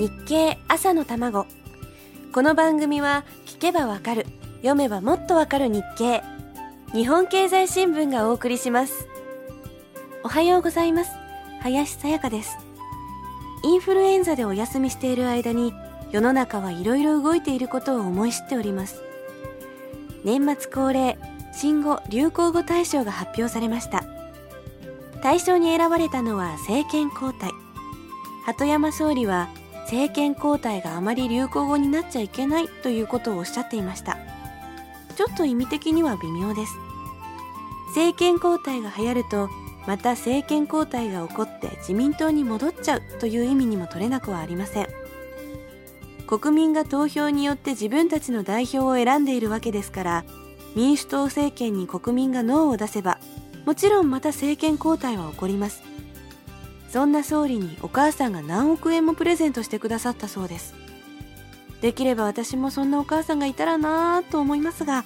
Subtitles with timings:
[0.00, 1.46] 日経朝の卵。
[2.32, 4.24] この番組は聞けばわかる
[4.62, 6.22] 読めばもっとわかる日経。
[6.94, 9.06] 日本経済新聞がお送りします。
[10.24, 11.10] おはようございます。
[11.60, 12.56] 林さやかです。
[13.62, 15.74] インフルエンザでお休みしている間に
[16.10, 19.02] 世の中はいろいろ動いていることを思い知っております。
[20.24, 21.18] 年末恒例
[21.52, 24.04] 新語・流行語大賞が発表されました。
[25.22, 27.50] 大賞に選ばれたのは政権交代。
[28.46, 29.50] 鳩山総理は
[29.82, 34.18] 政権交代があまり流行語になっちゃいけないということをおっしゃっていました。
[35.16, 36.72] ちょっと意味的には微妙です。
[37.88, 39.50] 政権交代が流行ると
[39.86, 44.88] また政権交代が起こって自民党に戻っちゃうという意味にも取れなくはありません。
[46.26, 50.24] 国民が投票によって自分たちの代表を選んでいるわけですから
[50.76, 53.18] 民主党政権に国民がノーを出せば
[53.66, 55.89] もちろんまた政権交代は起こります。
[56.90, 60.74] そんな総理にお母さんが何億円もプレゼントしてくださったそうです。
[61.80, 65.04] できれば私もそんなお母さんがいたらなぁと思いますが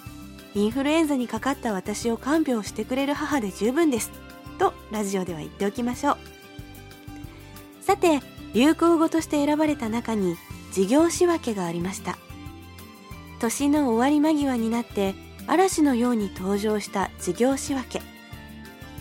[0.55, 4.11] インフルエンザにかかった私を看病してくれる母で十分です。
[4.59, 6.17] とラジオでは言っておきましょう。
[7.83, 8.21] さて
[8.55, 10.37] 流行語として選ばれた中に
[10.73, 12.17] 事業仕分けがありました。
[13.41, 15.15] 年の終わり間際になって
[15.47, 18.01] 嵐のように登場した事業仕分け。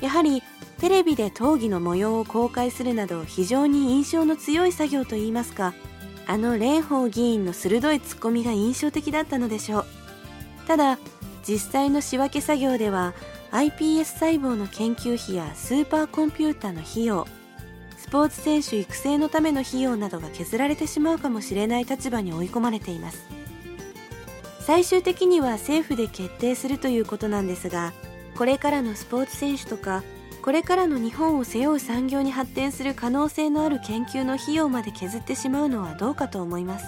[0.02, 0.44] やはり
[0.84, 5.74] テレビで討議の模様を公開するなど非常に印象の強い作業といいますか
[6.28, 9.86] あの蓮舫議員の鋭いツッコミが印象的だったのでしょう。
[10.68, 11.00] ただ
[11.48, 13.14] 実際の仕分け作業では
[13.52, 17.28] iPS 細胞の研究費やスーパーコンピュータの費用
[17.98, 23.26] スポーツ選手育成のための費用などが削られてしまうかもしれない立場に追い込まれています。
[24.60, 27.94] 最終的には政府で決定するということなんですが
[28.38, 30.04] これからのスポーツ選手とか
[30.44, 36.86] これからの日本を背負う産業に発展する可能性のある研究の費用まで削ってしまうのはどうかと思います。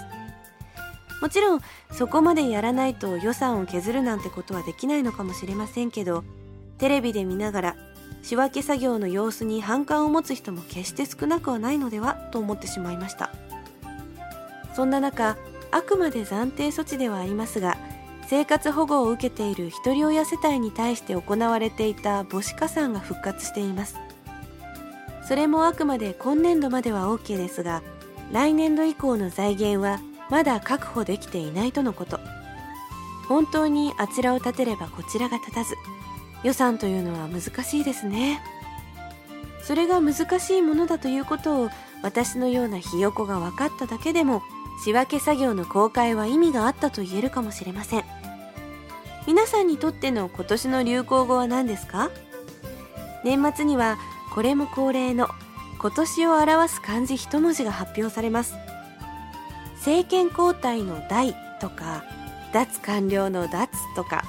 [1.22, 1.62] もちろん
[1.94, 6.25] そこまでやらないと予算を削るなんてことはできないのかもしれませんけど
[6.78, 7.75] テレビで見ながら
[8.22, 13.31] 仕分け作業の様子に反感を持つ人も決して少なくはないのではと思ってしまいました。
[14.75, 15.38] そんな中
[15.72, 17.78] あくまで暫定措置ではありますが
[18.28, 24.00] 生活保護を受けているひとり親世帯に対して行われていた母子加算が復活しています。
[25.28, 27.81] それもあくまで今年度までは OK ですが
[28.31, 30.00] 来年度以降の財源は
[30.30, 32.19] まだ確保できていないとのこと。
[33.28, 35.75] 本当にあちらを立てればこちらが立たず
[36.44, 38.42] 予算というのは難しいですね。
[39.63, 41.69] それが難しいものだということを
[42.03, 44.44] 私のようなひよこが分かっただけでも
[44.84, 48.03] 仕分け作業の公開は意味があったと言えるかもしれません。
[49.28, 52.12] 皆さんにとっての今年の流行語は何ですか？
[53.24, 53.97] 年末には
[54.34, 55.30] これも恒例の
[55.80, 58.53] 今年を表す漢字一文字が発表されます。
[59.78, 62.03] 政権交代の代とか
[62.53, 64.24] 脱官僚の脱とか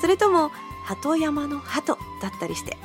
[0.00, 0.50] それとも
[0.84, 2.76] 鳩山の鳩だったりして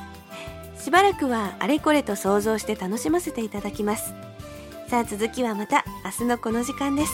[0.80, 4.14] しばらくはあれこれと想像して楽しませていただきます。
[4.88, 7.12] さあ続きはまた明日のこの時間です。